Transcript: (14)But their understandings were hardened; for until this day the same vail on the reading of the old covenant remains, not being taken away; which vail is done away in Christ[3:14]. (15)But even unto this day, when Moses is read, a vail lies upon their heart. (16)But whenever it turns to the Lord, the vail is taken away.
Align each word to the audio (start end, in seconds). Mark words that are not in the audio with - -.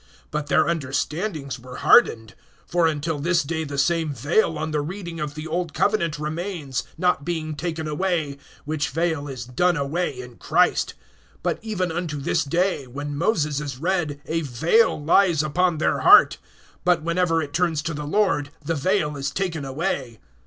(14)But 0.33 0.47
their 0.47 0.65
understandings 0.67 1.59
were 1.59 1.75
hardened; 1.75 2.33
for 2.65 2.87
until 2.87 3.19
this 3.19 3.43
day 3.43 3.63
the 3.63 3.77
same 3.77 4.11
vail 4.11 4.57
on 4.57 4.71
the 4.71 4.81
reading 4.81 5.19
of 5.19 5.35
the 5.35 5.45
old 5.45 5.75
covenant 5.75 6.17
remains, 6.17 6.81
not 6.97 7.23
being 7.23 7.53
taken 7.53 7.87
away; 7.87 8.39
which 8.65 8.89
vail 8.89 9.27
is 9.27 9.45
done 9.45 9.77
away 9.77 10.19
in 10.19 10.37
Christ[3:14]. 10.37 10.93
(15)But 11.43 11.59
even 11.61 11.91
unto 11.91 12.17
this 12.19 12.43
day, 12.43 12.87
when 12.87 13.15
Moses 13.15 13.59
is 13.59 13.77
read, 13.77 14.19
a 14.25 14.41
vail 14.41 14.99
lies 14.99 15.43
upon 15.43 15.77
their 15.77 15.99
heart. 15.99 16.39
(16)But 16.83 17.03
whenever 17.03 17.39
it 17.39 17.53
turns 17.53 17.83
to 17.83 17.93
the 17.93 18.07
Lord, 18.07 18.49
the 18.65 18.73
vail 18.73 19.15
is 19.15 19.29
taken 19.29 19.63
away. 19.63 20.17